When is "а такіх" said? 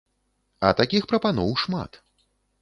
0.69-1.03